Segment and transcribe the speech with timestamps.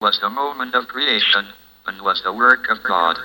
[0.00, 1.46] was the moment of creation,
[1.86, 3.16] and was the work of God.